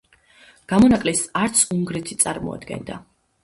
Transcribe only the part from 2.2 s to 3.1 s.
წარმოადგენდა.